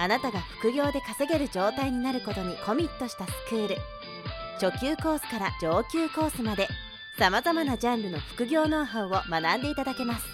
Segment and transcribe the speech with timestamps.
[0.00, 3.76] あなたが副業で稼げる状態になることにコミットしたスクール
[4.58, 6.68] 初級コースから上級コースまで
[7.18, 10.24] さまざまなジャンルの副業ノウハウを学んでいただけます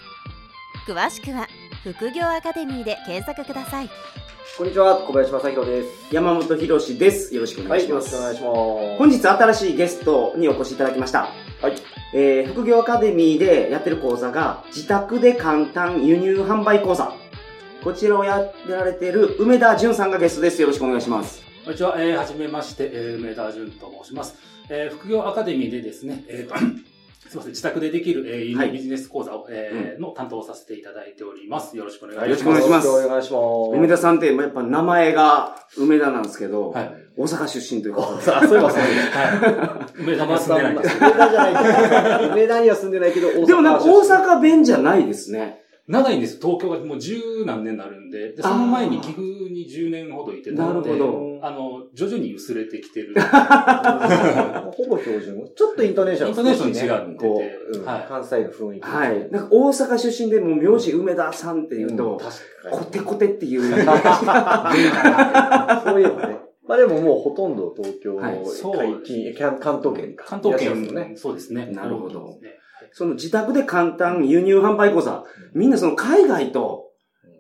[0.87, 1.49] 詳しくは
[1.83, 3.91] 副業アカデミーで検索ください
[4.57, 6.15] こんにちは、小林正宏です。
[6.15, 7.35] 山本博史です。
[7.35, 8.15] よろしくお願いします。
[8.15, 8.99] よろしくお願いします。
[8.99, 11.29] 本日新しいゲストにお越しいただきました。
[11.61, 11.75] はい。
[12.15, 17.13] えー、副業アカデミーでやってる講座が、自宅で簡単輸入販売講座。
[17.83, 20.61] こちらをやられている梅田淳さんがゲストです。
[20.61, 21.43] よろしくお願いします。
[21.65, 24.37] こんにちは、えー、はじめまして、えー、梅田淳と申します。
[24.69, 26.57] えー、副業アカデミーでですね、えーと
[27.29, 31.77] すいません、自宅でできる、えー、輸はい入ビジネス講座を、えーの担当をさせていただいております。
[31.77, 32.29] よろしくお願いします。
[32.29, 33.39] よろしくお願いしますよろしくお願いしま
[33.75, 33.79] す。
[33.79, 36.93] 梅田さんってやっぱ名前が梅田なんですけど、はい。
[37.17, 38.31] 大阪出身ということで。
[38.33, 40.03] あ、そういえばそうはい。
[40.03, 41.07] 梅田には住んでないんですけど。
[41.11, 45.66] 梅田じゃない梅田には住んでないけど、大阪でもなんか大阪弁じゃないですね。
[45.89, 46.41] 長いんです。
[46.41, 53.15] 東京がもう十何年になるんで、でその前に岐阜に10年ほどいてたので、なるほあの、徐々に薄れてきてる。
[54.73, 55.47] ほぼ標準語。
[55.49, 57.41] ちょっとイントネーションイントネーション違うんでこ
[57.73, 58.85] う、うんはい関西の雰囲気。
[58.85, 59.31] はい。
[59.31, 62.25] なんか大阪出身でもう名字梅田さんって言ううんコか
[62.81, 62.87] に。
[62.91, 63.61] テコテっていう。
[63.63, 63.77] そうい
[66.05, 66.37] えばね。
[66.67, 70.25] まあでももうほとんど東京、はい関関東圏か。
[70.27, 71.67] 関東いらっしゃるんですね圏、そうですね。
[71.67, 72.56] なるほどそうですね
[72.93, 75.25] その自宅で簡単輸入販売講座、
[75.55, 76.87] みんなその海外と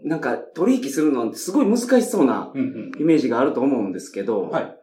[0.04, 2.52] なんか取引するのってすごい難しそうな。
[2.54, 4.76] イメージがあると思うんですけど、はい。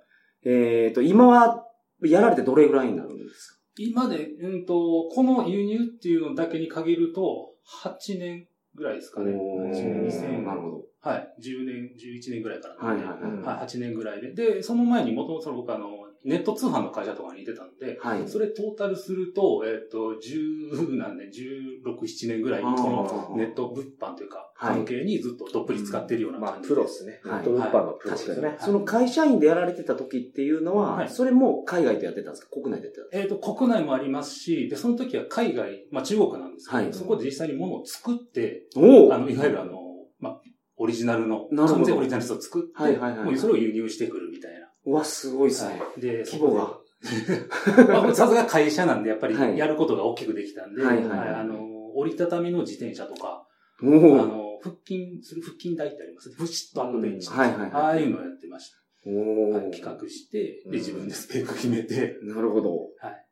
[0.45, 1.65] えっ、と、今は
[2.01, 7.53] やられてどれぐらいになるんです今で、うんと、この輸入っていうのだけに限ると、
[7.83, 9.31] 8年ぐらいですかね。
[9.33, 10.81] おー8 2000なるほど。
[10.99, 11.33] はい。
[11.41, 13.41] 10年、11年ぐらいからはいはいはい。
[13.41, 14.33] はい、8年ぐらいで。
[14.33, 15.87] で、その前にもともと僕あの、
[16.25, 18.27] ネット通販の会社とかにいてたんで、はい。
[18.27, 24.75] それトータルすると、えっ、と、10何年、16、7年ぐらい、このネット物販というか、はい。
[24.75, 27.19] 関係にずっとどっぷり使ってるようなまあ感、じプロですね。
[27.25, 27.41] ネはい。
[27.41, 28.57] ット物販のプロですね。
[28.59, 31.09] その会社員でやられてた時っていうのは、はい。
[31.09, 32.49] それも海外でやってたんですか？
[32.51, 36.93] 国内でやってたんですえっ、と、国内もありますし、で、その時は海外、まあ中国なんですけど、はい。
[36.93, 39.81] そこで実際に物を作って、あの、いわゆるあの、
[40.19, 40.41] まあ、
[40.77, 43.25] オリジナルの、完全オリジナルを作って、はいはいはい。
[43.25, 44.69] もうそれを輸入してくるみたいな。
[44.85, 45.79] うわ、すごいですね。
[45.79, 46.01] はい。
[46.01, 46.79] で、規模が。
[48.15, 53.45] さすが会社なんで、やっぱりはいやることが大きくできたんで、はいはいはいあの、折りたたみの自転車とか、
[53.83, 56.35] おあおの、腹筋する腹筋台ってありますね。
[56.37, 58.77] プシッとアップベンチとか、はいはいはいああいうのをやってました。
[59.03, 62.71] 企画して、で、自分でスペック決めて、なるほど。
[62.99, 63.25] はい。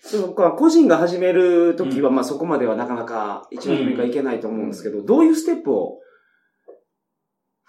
[0.00, 6.00] そうか、個人が始めるときは、まあそこまではなかなか一番目がいけないと思うんですけど、どういうステップを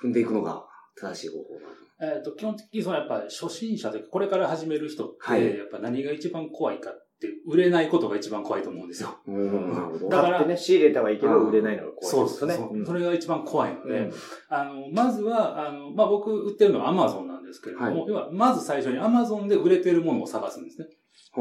[0.01, 0.65] 踏んでいくのが
[0.99, 9.17] 正しい方法なのえっ、と、基本的にそのやっぱ初心者というか、これから始める人って、はいやっぱ何が一番怖いかって、売れないことが一番怖いと思うんですよ。
[10.09, 12.53] だからね、仕入れたはいいけど、うん売れないのが怖いですよね。
[12.55, 14.13] そうそれが一番怖いので、うん
[14.49, 20.87] あの、まずは、あの、まあ、僕売ってるのは Amazon なんですけれども、は要は、まず最初に Amazon で売れてるものを探すんですね。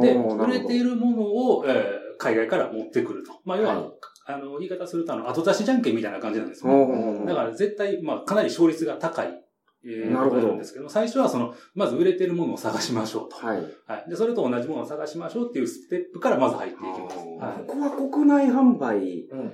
[0.00, 3.32] で、売れているものを、えー海外から持ってくると。
[3.44, 3.92] まあ、要は、はい
[4.24, 7.24] あの、言い方すると、あの、後出しじゃんけんみたいな感じなんですね。
[7.26, 9.41] だから絶対、まあ、かなり勝率が高い、
[9.84, 13.36] えー、なるほどことなんですけど、最初はその、まず売れてるものを探しましょうと。
[13.36, 13.62] はい。
[13.86, 14.10] はい。
[14.10, 17.16] で、それと同じものを探しましょうっていうステップからまず入っていきます。
[17.16, 19.52] はここは国内販売うん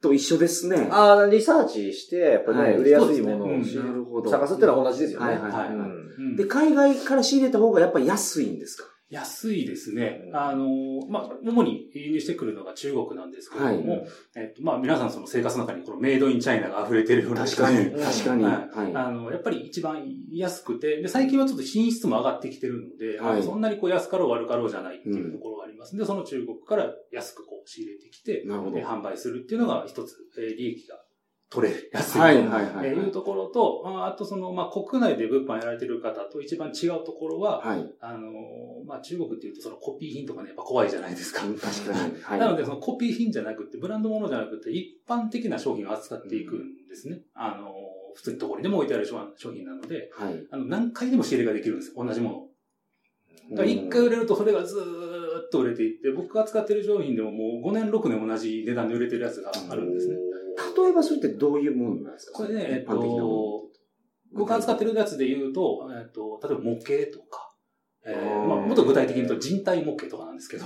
[0.00, 0.88] と一緒ですね。
[0.90, 4.28] ああ、リサーチして、やっぱりね、はい売れやすいものを。
[4.28, 5.26] 探すっていうのは同じですよね。
[5.26, 5.70] はいはいはいい。
[5.70, 8.84] うんうんで、海外から仕入れた方がやっぱり安いんですか？
[9.10, 10.22] 安いですね。
[10.28, 10.30] う。
[10.30, 10.36] ん。
[10.36, 10.66] あの、
[11.08, 14.06] まあ、主に輸入してくるのが中国なんですけれども、はい。
[14.36, 17.44] えっと、まあ、皆さんその生活の中にこのメイドインチャイナが溢れてるような。
[17.46, 18.44] 確かに、うん確かに。
[18.96, 23.42] あの、やっぱり一番安くて、で、最近はちょっと品質も上がってきてるので、はい。
[23.42, 25.94] そんなにこう安かろう悪かろうじゃないっていうところがあります。
[25.94, 31.03] ので、その中国から安くこう仕入れてきて、販売するっていうのが一つ、えー利益が
[31.50, 32.18] 取れる、安い。
[32.20, 32.34] はい
[32.94, 37.94] うところと、ああとその、まあ、国内で物販やられてる方と一番違うところは、はい。
[38.00, 41.40] あのーまあ、中国っていうとそのコピー品とかね、やっぱ怖いじゃないですか。
[41.40, 42.22] 確かに。
[42.22, 42.38] はい。
[42.40, 47.20] なので、そのコピー品じゃなくて、ブランド物じゃなくて、一般的な商品を扱っていくんですね。
[47.34, 47.70] あのー
[48.14, 50.46] 普通にどこにでも置いてある商商品なので、はい。
[50.50, 52.46] あの、何回でも仕入れができるんです同じもの。
[53.50, 60.16] だから一回売れるとそれがずーっと売れていって、僕が使ってる商品でももう5年、6年同じ値段で売れてるやつがあるんですね。
[60.94, 62.44] 例えばそれってどういうものなんですか？
[62.44, 63.62] これね、えっと、
[64.32, 67.50] 僕が扱ってるやつで言うと、えっ、と、例えば模型とか、
[68.06, 70.64] えーうんまあ、もっと具体的に言うと人体模型とかなんですけど、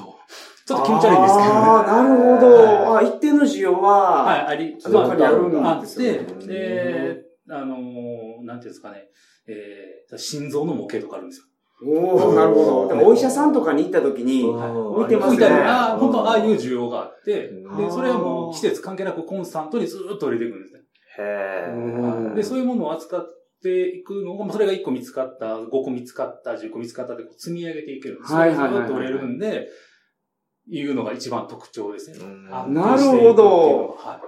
[0.66, 1.44] ちょっと気持ち悪いんですけど。
[1.44, 1.50] ね。
[1.50, 2.96] ああ、なるほど。
[2.98, 9.08] あ一定の需要は、はい、あり、どっかにあるんあって、ですよねで、あのーなんていうんですかね、
[9.46, 11.44] えー、心臓の模型とかあるんですよ。
[11.84, 12.88] おおなるほど。
[12.88, 14.58] でもお医者さんとかに行った時に、置
[15.00, 15.36] 置いてますね。
[15.36, 17.76] 置いてある、ああ、本当ああいう需要があって、うん。
[17.76, 20.80] で、それはもう季節関係なくコンスタントにずっと入れていくんですね。
[21.18, 22.34] へうん。
[22.34, 23.26] で、そういうものを扱っ
[23.62, 28.38] ていくのが、まあそれが1個見つかった、5個見つかった、10個見つかったって積み上げていけるんですよ。
[28.38, 28.80] はいはいはいはい。
[28.80, 29.68] ずっと取れるんで、
[30.70, 32.18] いうのが一番特徴ですね。
[32.48, 34.20] なるほがは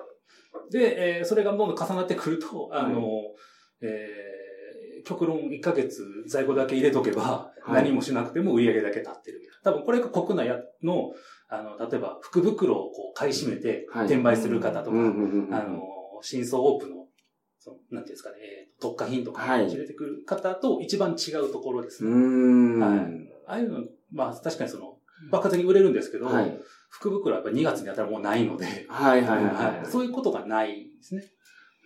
[0.71, 0.73] い。
[0.73, 3.03] で、えーそれがどんどん重なってくると、あの、
[3.83, 4.40] えー
[5.05, 9.71] 極論1ヶ月在庫だけ入れとけば、はい何もしなくても売り上げだけ立ってるみたいな。
[9.73, 10.49] 多分これが国内
[10.83, 11.13] の、
[11.49, 15.83] あの、例えば福袋をこう買い占めてはい転売する方とか、あの、
[16.23, 17.07] 新装オープンの、
[17.59, 22.15] その、なんていうんですかね、えー特化品とかはい入れてくる方と一番違うところですうね。
[22.15, 22.81] ん。
[22.81, 23.81] はいああいうの、
[24.11, 24.97] まあ確かにその、
[25.31, 26.59] 爆発的に売れるんですけど、はい。
[26.89, 29.55] 福袋はやっぱ2月にあったらもうないので、はいはいはい。
[29.55, 31.25] はいそういうことがないですね。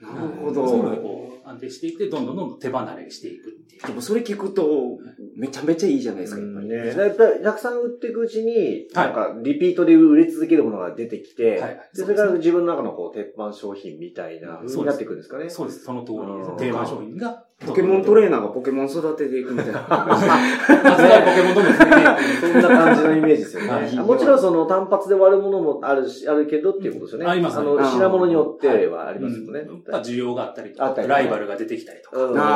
[0.00, 0.68] なるほど。
[0.68, 3.86] そういうのでこう、安定していって、どんどんどんどん手離れしていくっていう。
[3.86, 4.98] でもそれ聞くと、
[5.36, 6.68] めちゃめちゃいいじゃないですか、やっぱり。
[6.68, 6.76] ね。
[6.76, 15.50] やっぱりたくさん売っていくうちに、はないんか、リピートで売れ続けるものが出てきて、はいでそれから自分の中のこう、鉄板商品みたいな風になっていくんですかね。
[15.50, 16.56] そうです、その通りですうん。
[16.56, 17.44] 定番商品が。
[17.64, 19.84] ポケモントレーナーがポケモン育てていくみたいな。
[19.88, 24.02] 扱いポケモンどんどん増えていくそんな感じのイメージですよね。
[24.02, 27.26] もちろんその単発で割るものもあるし、あるけどっていうことですよね。
[27.26, 29.66] ありますあの、あ品物によってはありますよね。
[30.02, 32.24] 需要があったりとか、ライバルが出てきたりとか。
[32.24, 32.32] うん。
[32.32, 32.46] で、やっ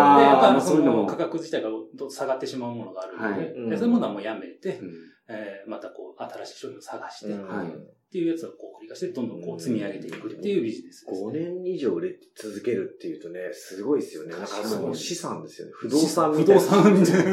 [0.40, 1.69] ぱまあその価格自体が
[2.10, 3.52] 下がってしまうものがあるので、はい。
[3.54, 3.70] うん。
[3.70, 4.92] でそういうものはもうやめて、うん。
[5.30, 7.44] えーまたこう、新しい商品を探して、うん。
[7.44, 7.69] っはい
[8.10, 11.40] ていうやつをこう繰り返して、どんどんこう積み上げていくっていうビジネスです、5ね。
[11.40, 14.30] 年以上売れ続けるっていうとね、すごいですよね。
[14.30, 14.40] なん。
[14.40, 15.72] かすごいもう資産ですよね。
[15.76, 16.60] 不動産みたいな。
[16.62, 17.32] 不動産みたいな。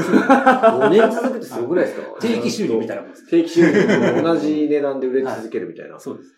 [0.90, 3.12] 5年続くってすごくないですか定期収入みたいなもん。
[3.12, 3.30] です。
[3.30, 5.98] 定期収入と同じ値段で売れ続けるみたいな。
[5.98, 6.30] そうです。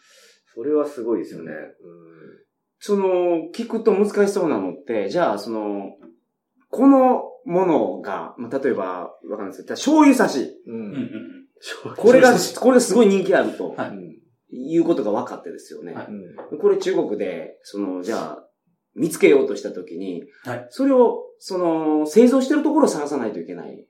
[0.53, 1.51] それはすごいですよね。
[2.79, 5.95] その、聞くと難しそうなのって、じゃあ、その、
[6.69, 10.61] このものが、まあ、例えば、わかんないですけど、醤油差し。
[10.67, 11.47] うん。
[11.95, 13.71] これがこれがすごい人気あると。
[13.71, 14.17] はいうん
[14.49, 15.93] いうことが分かってですよね。
[15.93, 18.47] はいうんこれ中国で、その、じゃあ、
[18.95, 23.85] 見つけようとしたときに、はいそれを、その、製造してるところを探さないといけない。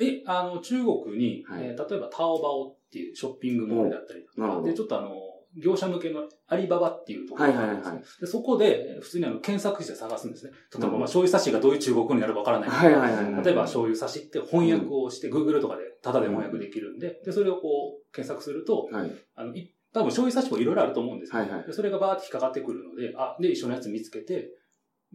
[0.00, 5.10] え、あの、中国に、はいえー例えばタオバオっていうショッピングモールだったりとか、で、ちょっとあの、
[5.56, 7.96] 業者向けのアリババっていうところがあるんですね。
[7.96, 10.52] はいはいはいでそこで、えー普通にあの検索して探すんですね。
[10.78, 12.68] 例えば、まあ、醤油差しがどういう中国語になるかわからない。
[12.68, 13.44] はいはいはいはい。
[13.44, 19.12] 例えば、醤油差しって翻訳をして、Google とかでタダで翻訳できるんで、で、それをこう、検索すると、はい。
[19.34, 21.66] あの、い多分醤油差しもいろいろあると思うんですよ、はいはい。
[21.66, 24.50] でそれがバーって引っかかってくるので、あ、で、一緒のやつ見つけて、うん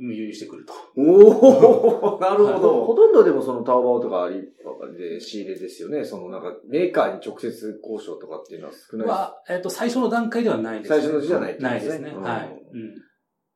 [0.10, 0.74] 輸入してくると。
[0.98, 2.86] おおなるほど。
[2.86, 6.04] ほとんどでもそのタオバオとかアリババで仕入れですよね。
[6.04, 12.10] そのなんかメーカーに直接交渉とかっていうのは少ないは、えっ、と、最初の段階ではないです、最初のうちじゃないってことないですね。
[12.10, 12.48] うんはい。
[12.48, 12.94] うん。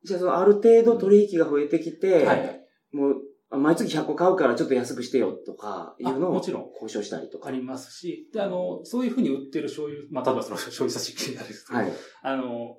[0.04, 2.62] じゃあ、その、ある程度取引が増えてきて、はい。
[2.92, 3.16] もう、
[3.50, 7.48] あ毎月100個買うからちょっと安くしてよとか、いうのをあもちろん交渉したりとか。
[7.48, 11.92] ありますし、で、あの、そういうふうに売ってる醤油、まあ、例えばその醤油差し器なんですけど、はい。
[12.24, 12.78] あの、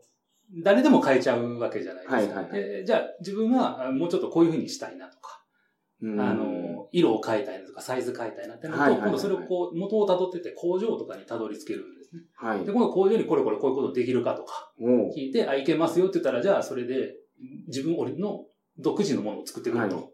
[0.63, 2.17] 誰でも買えちゃうわけじゃないですか。
[2.17, 5.43] はいはいはいでじゃあ、自分はあもうちょっとこういうふうにしたいなとか、
[6.03, 12.23] うんあの、色を変えたいなとか、サイズ変えたいなってなると、はいはいはい今度それをこう、元を辿ってって工場とかに辿り着けるんですね。
[12.35, 12.73] はいで、。
[12.73, 14.73] この工場にこれこれこういうことできるかとか、
[15.17, 17.17] 聞いて、あ、いけますよって言ったら、じゃあそれで
[17.67, 18.45] 自分の
[18.79, 20.05] 独自のものを作ってくると、はい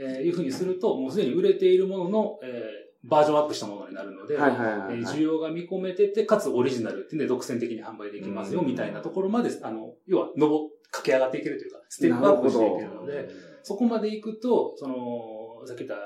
[0.00, 13.28] えーいうふうにすると、もうすでに売れているものの、えーバージョンアップしたものになるので、需要が見込めてて、かつオリジナルっていうんで独占的に販売できますよ、うんみたいなところまで、あの、要は、のぼ、駆け上がっていけるというか、ステップアップしていけるのなで、
[13.62, 15.96] そこまで行くと、その、さっき言った、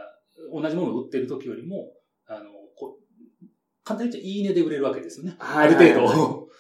[0.53, 1.93] 同じものを売ってる時よりも、
[2.27, 3.47] あの、こう、
[3.85, 5.37] 簡単に言っちゃいいねで売れるわけですよね。
[5.39, 6.43] あるはいはいはい程度。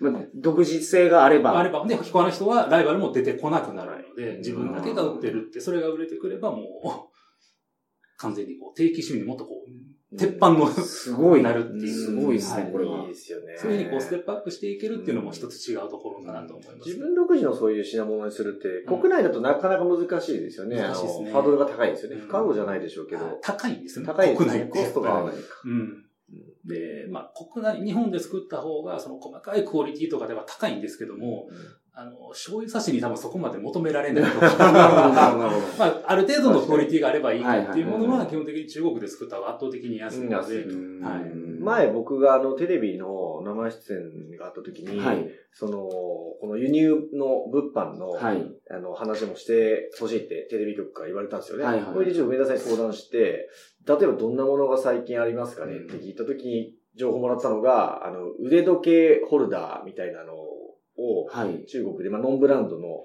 [0.00, 1.58] まあ、独自性があれば。
[1.58, 7.07] あれば、で、他の人はライバルも出てこなくなるので、い自分だけが売ってるって、それが売れてくればもう、
[8.18, 11.42] 完全にこう、定期収入にもっとこう、鉄板の、すごい。
[11.42, 13.02] なるっていうすごいですね、はいこれは。
[13.02, 13.56] いいですよね。
[13.58, 16.88] そういうふうにこう、ステップアップしていけるっていうのも一つ違うところかなと思います。
[16.88, 20.76] 自分独自のそういう品物にするって、国内だとなかなか難しいですよね。
[20.76, 22.16] 難しいですねハードルが高いですよね。
[22.16, 23.38] うん不可能じゃないでしょうけど。
[23.42, 24.12] 高いんですよね。
[24.12, 25.34] 高いですコストが高い。
[25.66, 26.04] うん。
[26.64, 31.48] で、まあ、国内、日本で作った方が、その細かいクオリティとかでは高いんですけども、
[32.00, 34.72] あの、醤油差しに多分そこまで求められないとなるほど、か。
[34.72, 35.66] なるほど。
[35.76, 40.64] まあ、ある程度のクオリティがあればいいかっていうものは基本的に中国で作った方が圧倒的に安いので、
[41.58, 43.94] 前僕があのテレビの生出
[44.30, 45.28] 演があった時に、はい。
[45.52, 48.46] その、この輸入の物販の、はい。
[48.70, 51.64] あの話もしてほしいってテレビ局から言われたんですよね。
[51.64, 53.48] はいはいこれでちょっと上田さんに相談して、
[53.88, 60.57] 例えばどんなものが最近ありますかねって聞いた時に情報もらったのが、あの、腕時計ホルダーみたいなのを、
[61.30, 61.64] はい。
[61.66, 63.04] 中国で、まあ、ノンブランドの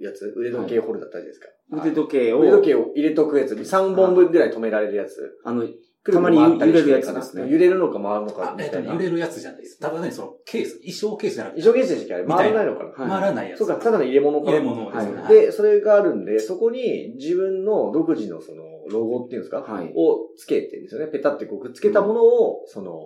[0.00, 1.46] やつ、腕時計ホルダーってあるじゃないですか。
[1.82, 5.38] 腕時計を、腕時計を入れとくやつに3本分ぐらい止められるやつ。
[5.44, 5.64] あの、
[6.04, 8.92] たまに揺れるやつですね揺れるのか回るのかみたいな。
[8.92, 9.78] 揺れるやつじゃないです。
[9.78, 11.62] ただね、そのケース、衣装ケースじゃなくて。
[11.62, 13.58] 衣装ケースでしたっけあれ回らないのかなはい回らないやつ。
[13.60, 14.46] そうか、ただの入れ物か。
[14.46, 15.14] 入れ物ですね。
[15.14, 21.12] ははいで、それがあるんで、そこに自分の独自のそのロゴっていうんですか、はいをつけてるんですよね。
[21.12, 22.98] ペタってこうくっつけたものを、その、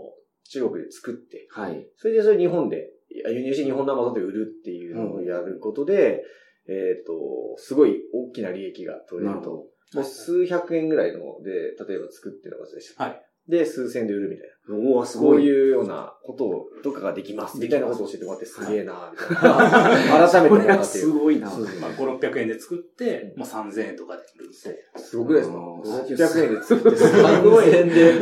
[0.49, 1.87] 中国で作って、はい。
[1.97, 2.89] それでそれ日本で、
[3.31, 6.23] 輸入して日本のアマゾンで売るっていうのをやることで、
[6.69, 7.13] えっ、と、
[7.59, 9.67] すごい大きな利益が取れると。
[9.95, 13.05] もう数百円ぐらいので、例えば作ってるはずでした。
[13.05, 13.26] はい。
[13.49, 14.75] で、数千円で売るみたいな。
[14.77, 14.83] ど。
[14.83, 15.45] おおすこうごい。
[15.45, 17.59] いうようなことをとかができます。
[17.61, 19.55] みたいなことを教えてもらってすげえなみたいな。
[19.55, 21.05] は改めてこれは思ったっていう。
[21.05, 21.47] すごいな。
[21.47, 21.57] まあ、
[21.93, 25.57] 5、600円で作って、もう3000円とかで売るすすごくないですか？
[25.59, 28.19] あー ?600 円で作って3000円 で売っ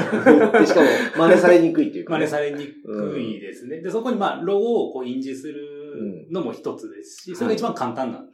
[0.61, 3.81] て、しかも真似されにくいっていうか、真似されにくいですね。
[3.81, 8.27] で、そこにまあ、ロゴをこう印字するのも一つですし、それが一番簡単なん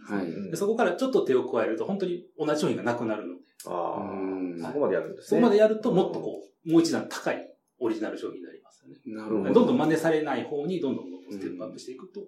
[0.50, 4.19] ですそこからちょっと手を加えると、本当に同じ商品がなくなるので、あうんあ、
[4.62, 5.40] そこまでやるんですそね。
[5.40, 8.96] こまでやるともっとこう、もう一段高いオリジナル商品になりますよね。
[9.06, 9.52] なるほど。
[9.54, 12.20] どんどん真似されない方にどんどんどんどんステップアップしていくと、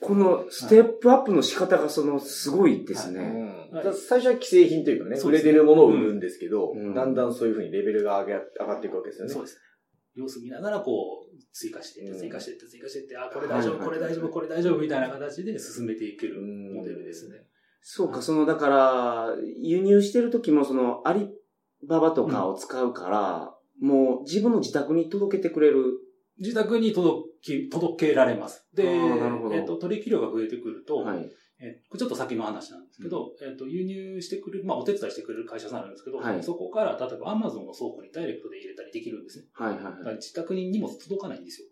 [0.00, 3.22] このステップアップの仕方がその、すごいですうね。
[3.22, 9.32] んだから最初は既製品というかね、売れてるものを売るんですけど、うんだんだんそういうふうにレベルが上げ上がっていくわけですよね。
[9.32, 9.60] そうですね。
[10.14, 17.36] 様子見ながらこう、追加していって、うん追加していって、追加していって、あ、これ大丈夫、はいはいこれ大丈夫、これ大丈夫みたいな形で進めていけるうんモデルですね。
[17.80, 21.28] そうか、その、だから、輸入してる時も、その、アリ
[21.86, 25.98] ババとかを使うから、もう自分の自宅に届けてくれる。
[26.38, 28.66] 自宅に届き、届けられます。
[28.74, 31.30] で、えっ、と、取引量が増えてくると、はい。
[31.60, 39.44] えーちょっと先の話なんですけど、えっ、と、輸入してくれる、まあ、お手伝いしてくれる会社さんあるんですけど、はいそこから、例えば Amazon の倉庫にダイレクトで入れたりできるんですね。
[39.52, 41.68] はいはいだから自宅に荷物届かないんですよ。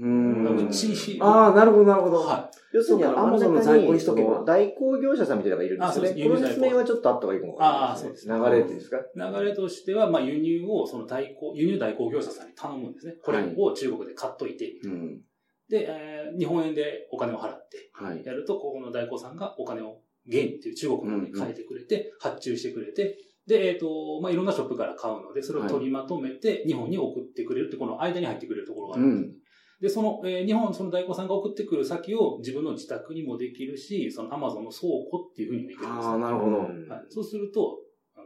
[0.00, 0.68] うーん。
[0.68, 2.16] うちああ、なるほど、なるほど。
[2.20, 6.22] は要するに、あの、そうか Amazon の在庫にしとけば代行業者さんみたいなのがいるんですよあそうでね。
[6.22, 8.96] すこの説明はちょっとあった方がいいかもわかんないあーそうです流れっていうんですか？
[8.98, 9.02] い。
[9.42, 13.14] 流れとしては、まあ、輸入を、その代行、輸入代行業者さんに頼むんですね。
[13.22, 15.20] これを中国で買っといて、うん。
[15.68, 18.24] で、えー日本円でお金を払って、はい。
[18.24, 29.39] やると、ここの代行さんがお金を元っていう中国のに変えてくれて、発注してくれて、で、えっ、と、まあ、いろんなショップから買うので、それを取りまとめて、日本に送ってくれるって、この間に入ってくれるところがあるんです。
[29.80, 36.18] で、その、えー日本、その代行さんが送ってくる先を自分の自宅にもできるし、その Amazon の倉庫っていうふうにもできるんですああ、よ。
[36.18, 36.56] なるほど。
[36.58, 37.78] うんはい、そうすると、
[38.14, 38.20] あ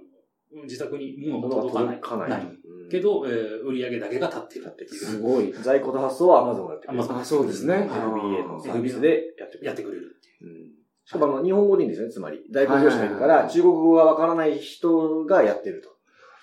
[0.57, 2.01] の自宅に物が届かない。
[2.01, 2.31] 届かない。
[2.31, 2.49] ない
[2.91, 4.91] けど、えー売り上げだけが立ってるっていう。
[4.91, 5.53] すごい。
[5.53, 7.05] 在庫と発送は Amazon がやってくれる。
[7.05, 9.67] Amazon あそうですね FBA のサービスでやってくれる。
[9.67, 10.53] やってくれるっていう。
[10.53, 10.75] うん
[11.07, 12.41] しかもあの、日本語でいいんですよね、つまり。
[12.51, 15.94] 代行業者がいるから、中国語がわからない人がやってると。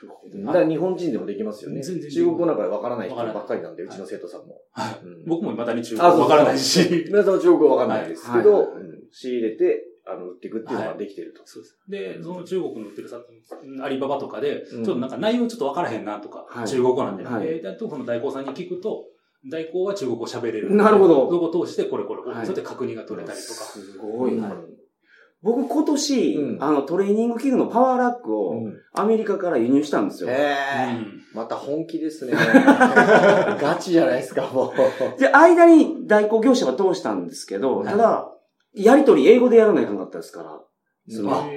[0.08, 1.82] どだから日本人でもできますよね。
[1.82, 2.10] 全然。
[2.10, 4.62] 中国語なんかわからない人ばっかりなんで、うちの生徒さんも。
[4.72, 5.06] はい。
[5.06, 5.26] うん。
[5.26, 7.06] 僕も未だに中国わからないし。
[7.08, 8.70] 皆さんも中国語わからないですけど、
[9.12, 11.42] 仕入れて、あの、売っていくっていうのができてると。
[11.46, 11.78] そうです。
[12.18, 13.22] で、その中国の売ってるさ、
[13.84, 14.82] アリババとかで、ちうん。
[14.82, 16.68] ょっとなんか内容ちょっとわからへんなとか、はい。
[16.68, 17.48] 中国語なんで、はい。
[17.48, 19.06] えーだとこの代行さんに聞くと、
[19.50, 20.76] 代行は中国語喋れる。
[20.76, 21.30] なるほど。
[21.32, 22.46] そこを通してこれこれこれ、はい。
[22.46, 23.54] そうやって確認が取れたりとか。
[23.54, 24.40] すごい。
[25.44, 30.30] うん僕今年、うんあの、トレーニング器具のパワーラックをうんアメリカから輸入したんですよ。
[30.30, 30.94] へうえ。
[30.94, 32.34] んまた本気ですね。
[33.60, 34.72] ガチじゃないですか、も
[35.18, 35.20] う。
[35.20, 38.32] で、間に代行業者が通したんですけど、はいただ、
[38.74, 40.60] やりとり英語でやらないかんかったですから、
[41.10, 41.56] そのはいはい。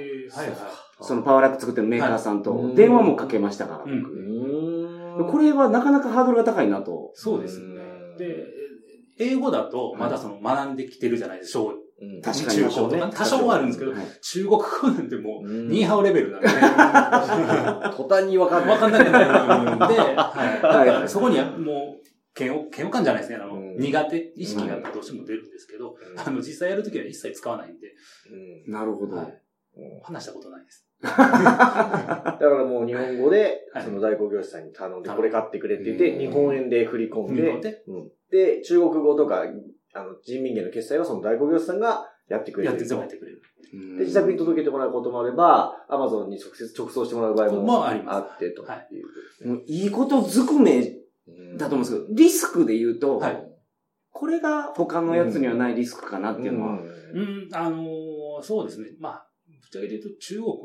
[1.01, 7.11] そのパワーラック作ってるメーカーさんとはい電話もかけましたから、うん僕うんこれはなかなかハードルが高いなと。
[7.13, 7.65] そうですね
[8.11, 8.17] うん。
[8.17, 8.45] で、
[9.19, 12.21] 英語だとまだその学んできてるじゃないですか、小うん。
[12.21, 12.59] 確かに。
[12.59, 14.01] 中高とか、多少はあるんですけど、はい。
[14.21, 15.69] 中国語なんてもう、うん。
[15.69, 16.47] ニーハオレベルなんで、
[17.95, 18.69] 途端にわかんない。
[18.71, 19.19] わかんなくな
[19.63, 20.87] るんで、はい。
[20.97, 21.09] はい。
[21.09, 22.05] そこにはもう、
[22.37, 23.37] 嫌悪、嫌悪感じゃないですね。
[23.37, 23.77] あの、うん。
[23.77, 26.19] 苦手意識がどうしても出るんですけど、うん。
[26.19, 27.93] あの、実際やるときは一切使わないんで、
[28.65, 28.71] うん。
[28.71, 29.15] なるほど。
[29.15, 29.25] はい。
[29.27, 30.87] うん話したことないです。
[31.03, 33.83] だからもう日本語では、い。
[33.83, 36.19] その代行業者さんに頼んで、これ買ってくれって言って、うん。
[36.19, 37.83] 日本円で振り込んで
[38.31, 39.45] で、中国語とか、
[39.95, 43.41] あの、人民元の決済はその代行業者さんがやってくれやってるやってくれる。
[43.73, 48.63] うんで、自宅に届けてもらうこともあれば、アマゾンに直接直送してもらう場合もまあありますあってと。
[48.63, 48.87] はい
[49.45, 50.81] もういいことずくめ
[51.57, 53.55] だと思うんですけど、リスクで言うと、はい
[54.17, 56.79] これが他のやつにはないリスクかなっていうのは。
[57.13, 58.87] うん、あのーそうですね。
[58.97, 60.55] まあ、ぶっちゃけて言うと中国っ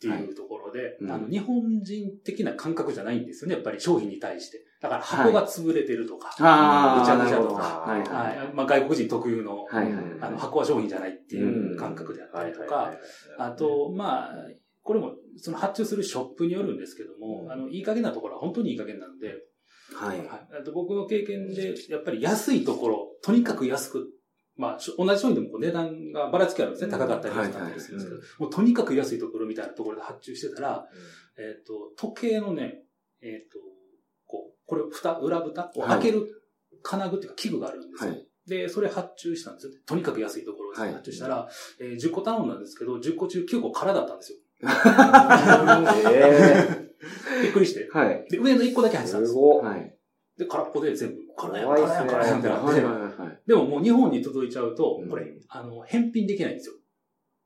[0.00, 3.56] ていうところで、うんあの、日本人的な感覚じゃないんですよね。
[3.56, 4.58] やっぱり商品に対して。
[4.82, 7.30] だから箱が潰れてるとか、ああ、ぐちゃぐ。
[7.30, 8.36] ちゃとか、はいはい。
[8.38, 8.52] はい。
[8.52, 12.92] まあ、外国人特有の、はいはいあの、箱は商品じゃないっていう感覚であったりとか、
[13.38, 14.34] あと、まあ、
[14.82, 19.36] これも、その発注するショップによるんですけども、うんあの、いい加減なところは本当にいい加減なので、
[19.94, 20.18] はい。
[20.18, 20.28] はい、
[20.60, 24.08] あと僕の経験で、やっぱり安いところ、とにかく安く、
[24.56, 26.90] まあ、同じ商品でも値段がばらつきあるんですね。
[26.90, 30.84] 高かったり安かったりするんですけど、はいもうとにかく安いところみたいなところで発注してたら、
[31.38, 32.82] えっ、と、時計のね、
[33.22, 33.58] えっ、と、
[34.72, 36.26] これ、蓋、裏蓋を開ける
[36.82, 38.12] 金具っていうか器具があるんですよ。
[38.12, 39.72] はいで、それ発注したんですよ。
[39.86, 41.48] とにかく安いところではい発注したら、
[41.80, 44.38] えー10個頼んだんですけど、10個中9個空だったんですよ。
[46.12, 46.90] え
[47.40, 47.88] びっくりして。
[47.92, 48.26] はい。
[48.28, 49.58] で、上の1個だけ入ってたんですよ。
[49.58, 49.96] はい。
[50.36, 52.80] で、空っぽで全部、空やん、空やん、空やんってなって。
[53.46, 56.74] でももう日本に届いちゃうとうん、これ、あの、返品できないんですよ。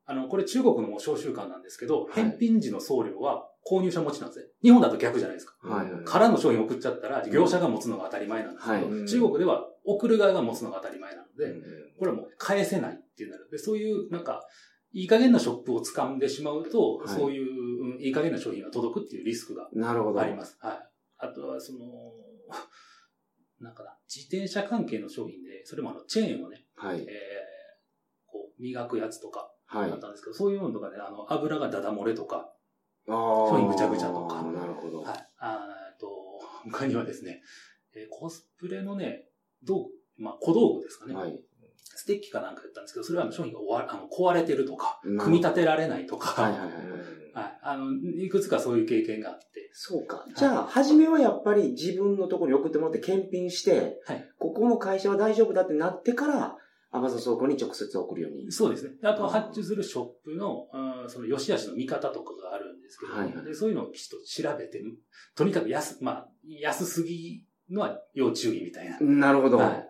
[0.07, 4.47] あの、これ中国のもう商習慣なんですけど、い返品時の送料は購入者持ちなんですね。
[4.63, 5.57] 日本だと逆じゃないですか。
[5.69, 6.05] はいはい。
[6.05, 11.63] 空の商品送っちゃったら、業者が持つのが当たり前なんですけど、はいうん中国では送る側が持つのが当たり前なので、うん
[11.99, 13.49] これはもう返せないっていうなる。
[13.51, 14.43] で、そういう、なんか、
[14.93, 20.21] いい加減なショップを掴んでしまうと、はいそういう、うんいい加減な商品が届くっていうリスクがなるほど。
[20.21, 20.57] あります。
[20.61, 20.79] はい。
[21.19, 21.79] あとは、その、
[23.61, 27.03] なんかな、自転車関係の商品で、それもあの、チェーンをね、はいえ。
[27.03, 27.07] ー、
[28.27, 29.91] こう、磨くやつとか、はい。
[29.91, 32.53] だったんですけど、そういうのとかね、あの、油がダダ漏れとか、
[33.07, 35.03] 商品ぐちゃぐちゃとかなるほど。
[35.03, 35.29] はい。
[35.39, 36.09] あーと、
[36.71, 37.43] 他にはですね、
[37.95, 39.25] えーコスプレのね、
[39.65, 39.91] 道具、
[40.23, 41.15] まあ、小道具ですかね。
[41.15, 41.39] はい。
[41.99, 46.69] ステッキかなんかやったんですけど、それは商品が終わあの壊れてるとか、うん組み立てられないとか、はいはいはい。
[46.69, 50.25] はいあの、いくつかそういう経験があって、そうか。
[50.35, 56.57] じゃあ、初めはやっぱり自分のところに送ってもらって検品して、はいここの会社は大丈夫だってなってから、
[56.91, 58.51] アマゾン倉庫に直接送るように。
[58.53, 58.95] そうですね。
[59.01, 64.83] であとは発注するショップの、うんその良し悪しの見方とかがあるんですけど、はいはいでそういうのをきちっと調べて、
[65.35, 68.99] とにかく安、まあ、安すぎのは要注意みたいな。
[69.01, 69.59] なるほど。
[69.59, 69.87] はい。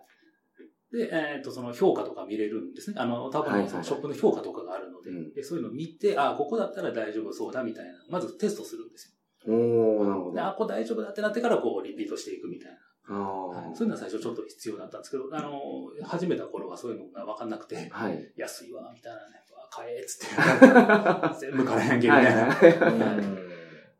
[0.91, 2.95] で、えっ、と、その評価とか見れるんですね。
[2.97, 7.91] あの、多はいはいはい分そのショップの評価とかがあるので、うんでそういうのを見て、あ、ここだったら大丈夫そうだみたいな。
[8.09, 9.13] まずテストするんです
[9.45, 9.53] よ。
[9.53, 10.47] おー、なるほで、ど。
[10.47, 12.77] あ、ここ大丈夫だってなってから、こう、リピートしていくみたいな。
[13.09, 15.61] あはい、そういうのは最初ちょっと必要だったんですけど、あの、
[16.03, 18.05] 始めた頃はそういうのが分かんなくて、あ。
[18.05, 18.33] はい。
[18.35, 20.35] 安いわ、みたいなね、買え、っつって。
[21.39, 22.53] 全部からやんけ、みはいたいな。
[22.53, 22.79] はい。
[22.79, 23.47] はい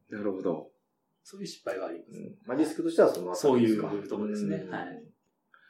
[0.10, 0.72] なるほど。
[1.24, 2.22] そういう失敗はあります。
[2.46, 4.64] まあ、リスクとしてはそのそういうとこですね。
[4.66, 5.04] うんはい。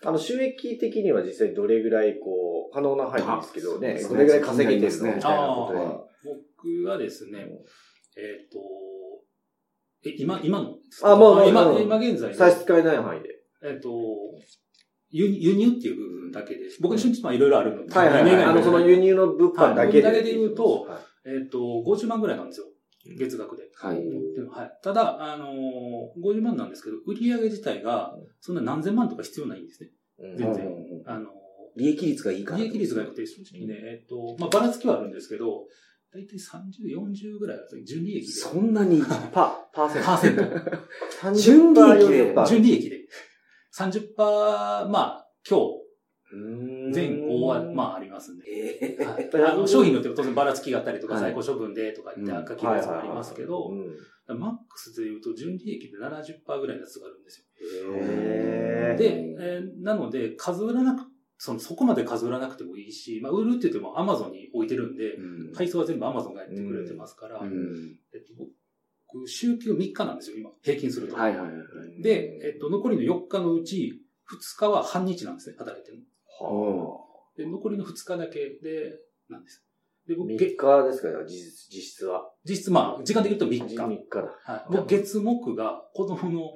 [0.06, 6.08] あの、収益的には実際どれぐらい、こう、可能な範囲ですけどねあ、どれぐらい稼げてるのそうですねみたいなことあは。
[6.24, 7.48] 僕はですね、
[8.16, 8.60] えっ、と、
[10.06, 13.30] え、今、今のあもうもう今、今現在の差し支えない範囲で。
[13.64, 13.90] えっ、と、
[15.10, 18.44] 輸輸入っていう部分だけで、僕の瞬日まあいろいろあるので、はいはいはい。
[18.44, 20.08] あの、その輸入の物販だけで。
[20.08, 22.68] はいだけで言うとはいえっ、と、50万ぐらいなんですよ。
[23.18, 23.64] 月額で。
[23.76, 23.98] はい。
[24.50, 24.72] はい。
[24.82, 29.90] ただ、あのー、50万なんですけど、売り上げ自体が、そんな何千万とか必要ないんですね。
[30.20, 30.68] うん全然
[31.06, 31.30] あの
[31.76, 32.58] 利益率がいいから。
[32.58, 35.66] 利益率が良くて、正直ね、えっ、と、まあ、ばらつきはあるんですけど、
[36.18, 38.32] だいたい30、40ぐらいは純利益で。
[38.32, 39.02] そんなに？
[39.32, 40.08] パ、パーセント。
[40.08, 41.36] パーセント。
[41.40, 42.98] 純利益で30%純利益で。
[43.78, 48.46] 30%、まあ、今う日、前後は、まあ、ありますんで。
[48.50, 53.72] ええはいあの商品によっては当然ばらつきがあったりとか、はい在庫処分でとか言ってうん赤切るやつもありますけど
[54.28, 57.46] マックスで言うと純利益で70%ぐらいのやつがあるんですよ。
[58.98, 61.04] で、えーなので、数売らなく、
[61.38, 68.34] その、そこまで数売らなくてもいいし、まあ、売るって言っても Amazon に置いてるんで、うん配送は全部 Amazon がやってくれてますから、うんえっと、
[69.08, 70.50] 僕、週休3日なんですよ、今。
[70.62, 71.16] 平均すると。
[71.16, 71.54] はいはいは
[72.00, 72.02] い。
[72.02, 76.00] で、えっと、残りの4日のうち、2日は半日なんですね、働いてる
[76.42, 77.00] はの。
[77.38, 79.64] で、残りの2日だけで、なんです。
[80.08, 80.18] で、あ。
[80.18, 81.10] 僕、3げ日ですか？
[81.10, 82.32] ね、実質実質は。
[82.44, 83.76] 実質、まあ、時間で言うと3日。
[83.76, 84.34] 3日だ。
[84.44, 86.54] はい、僕、月木が子供の、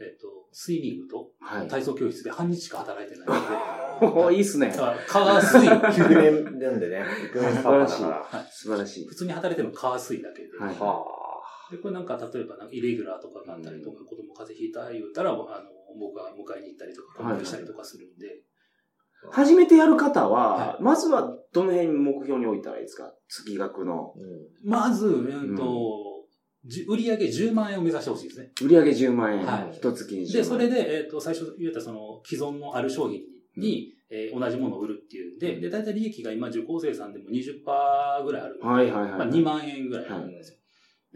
[0.00, 1.68] えっと、スイミングとはい。
[1.68, 4.76] 体操教室で半日しか働いてないので、お いいっすねだ。
[5.06, 8.08] から、火水、イクメンなんでね、イクメンパパだから。
[8.26, 9.14] はい素晴らしい普。
[9.14, 10.58] 通に働いてるの火水だけで。
[10.58, 11.04] はいは
[11.70, 15.46] で、これなんか、例えばなんかイレギュラーとかがあったりとか、子供風邪ひいた言うたら、あの、
[15.98, 18.42] 僕が迎えに行ったりとか、はいコンビしたりとかするんで、
[19.28, 19.32] あ。
[19.32, 23.14] 初めてやる方はは、まずはどの辺に目標に置いたらいいですか？
[23.28, 24.12] 月額の。
[24.16, 25.62] うんまず、えっと、じ
[26.88, 28.50] 売り上げ10万円を目指してほしいですね。
[28.62, 29.44] 売上10万円。
[29.44, 30.32] はい一月に10万円。
[30.32, 33.20] で、それで、えっと、最初言ったその、既存のある商品
[33.56, 39.10] に、えー同じものを売るっていうんで、で、大体利益が今、受講生さんでも20%ぐらいあるので、はいはいはい。
[39.18, 40.58] まあ、2万円ぐらいあるんですよ。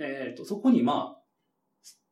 [0.00, 1.18] えっと、そこにまあ、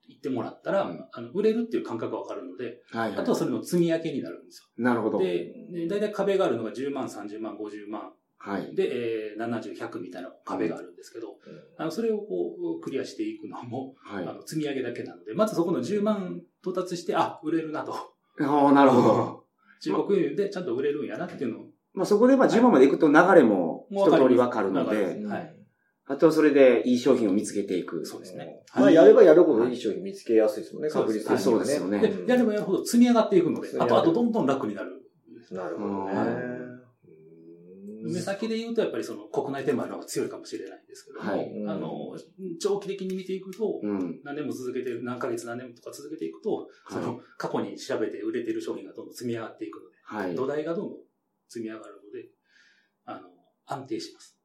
[0.08, 3.18] 言ってもらったら、うんあの売れるっていう感覚がわかるので、はいはい。
[3.18, 5.18] あとはそれの積み上げになるんですなるほど。
[5.18, 5.52] で
[5.88, 8.74] 大体壁があるのが10万、30万、50万、はい。
[8.76, 11.36] で、えー、70、100みたいな壁があるんですけど、
[11.78, 14.32] あのそれをこうクリアしていくのも、はいあ。
[14.32, 17.92] の積み上げだけなので、まずそこの10万到達して、あ、売れるなと。
[18.40, 19.44] ああ、なるほど。
[19.82, 25.56] 中国輸入でちゃんと売れるんやなっていうのを、まあそこでまあ10万まで行くと流れも一通りわかるので、はい。
[26.08, 28.06] あとはそれでいい商品を見つけていく。
[28.06, 28.62] そうですね。
[28.74, 35.02] まあ、やればやるほどいい商品見つけやすいですもんね、確率的にはそうですよねで、やればやるほど積み上がっていくので、あと、あとどんどん楽になる。
[35.50, 36.55] なるほどね。
[38.06, 38.14] うん。
[38.14, 41.50] 目先で言うとやっぱりその国内転売の方が強いかもしれないんですけども、はい。
[41.50, 41.70] うん。
[41.70, 42.16] あの、
[42.60, 44.20] 長期的に見ていくと、うん。
[44.24, 50.34] 何年も続けてる、何ヶ月何年とか続けていくと、その過去に調べて売れてる商品がどんどん積み上がっていくので、はい。
[50.34, 50.98] 土台がどんどん
[51.48, 52.28] 積み上がるので、
[53.04, 53.28] あの、
[53.66, 54.36] 安定します。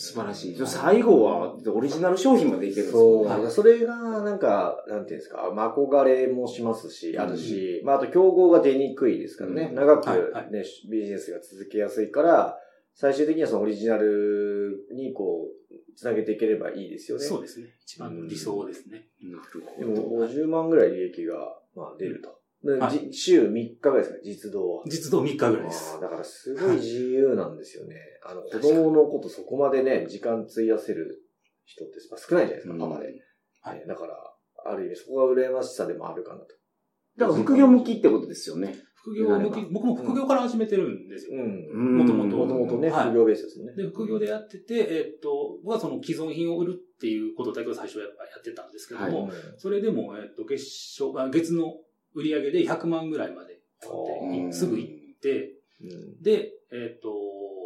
[0.00, 0.54] 素晴らしい。
[0.54, 3.50] じゃあ最後はオリジナル商品までいけるんですそう。
[3.50, 9.74] それが、なんか、なんていうんですか、ま憧れもしますし、あるし、まあ、あと競合が出にくいですからね、うん。
[9.74, 10.30] 長くね、はい。
[10.30, 10.50] はい。
[10.88, 12.56] ビジネスが続けやすいから、
[13.00, 17.24] 最終的にはそのオリジナルにこう、つなげていければいいですよね。
[17.24, 17.68] そうですね。
[17.80, 19.06] 一番の理想ですね。
[19.22, 20.08] なるでほど。
[20.08, 21.36] も、50万ぐらい利益が、
[21.76, 22.36] まあ、出ると。
[22.64, 24.82] ではいじ週3日ぐらいですかね、実動は。
[24.86, 26.00] 実動3日ぐらいです。
[26.00, 27.94] だからすごい自由なんですよね。
[28.24, 31.22] あの、子供のことそこまでね、時間費やせる
[31.66, 33.14] 人って少ないじゃないですか、パパで。
[33.60, 34.34] はいねだから、
[34.66, 36.46] ある意味そこが羨ましさでもあるかなと。
[37.16, 38.74] だから副業向きってことですよね。
[39.08, 41.32] 副業向き、僕も副業から始めてるんですよ。
[41.32, 41.98] うん。
[41.98, 43.72] もともともともとね、はい副業ベースですね。
[43.74, 51.76] で、副業でやってて、えっと、僕はその既存品を売るっていうことだけを最初やっぱやってたんですけども、うんそれでも、えっと、月賞、あ月の
[52.14, 57.08] 売り上げで100万ぐらいまでうんすぐ行って、うんで、えっと、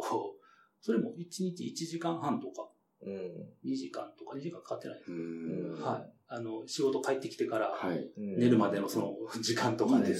[0.81, 2.69] それも1日1時間半とか、
[3.01, 3.69] うん。
[3.69, 5.11] 2時間とか2時間かかってないです。
[5.11, 6.13] うんはい。
[6.29, 8.09] あの、仕事帰ってきてからはい。
[8.17, 10.13] 寝るまでのその 時間とかで。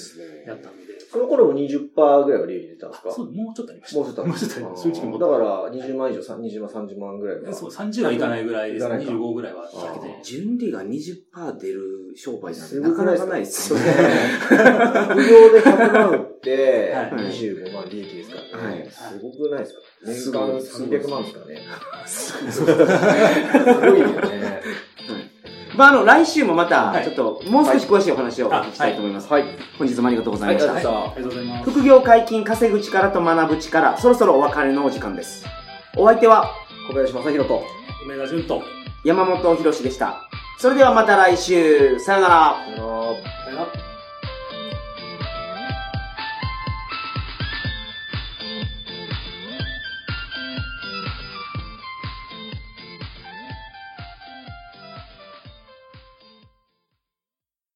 [0.45, 3.11] やったので、その頃も20%ぐらいは利益出たんですか？
[3.11, 3.97] そう、もうちょっとありました。
[3.99, 4.89] もうちょっとあるもうちょっとありました。
[4.91, 7.53] 正直もっとだから、20万以上、さ20万、30万ぐらいは。
[7.53, 8.85] そう、30はいかないぐらいです。
[8.85, 10.19] いかないか25ぐらいはだけあで。
[10.23, 11.81] 純利が20%出る
[12.15, 13.79] 商売なんてすなかなかごくないですか？
[13.79, 14.03] ないです
[14.53, 15.03] よね。
[15.09, 18.79] 副業 で100万売って、はい25万利益ですからね。
[18.81, 19.79] はいすごくないですか？
[20.05, 21.61] 年す間ごい300万ですからね？
[22.05, 22.75] す すごい
[24.01, 24.61] よね。
[25.75, 29.31] まあ、あの、来週もまた、はいちょっと、もう少し詳しいお話をお聞きしたいと思います。
[29.31, 29.45] はい。
[29.77, 30.73] 本日もありがとうございました。
[30.73, 31.71] はいありがとうございます。
[31.71, 35.45] 副業解禁、稼ぐ力と学ぶ力、そろそろお別れのお時間です。
[35.97, 36.51] お相手は、
[36.87, 37.63] 小林正宏と。
[38.05, 38.61] 梅田淳と。
[39.03, 40.29] 山本博史でした。
[40.59, 42.55] それではまた来週、さよなら。
[42.55, 43.92] あのーさよなら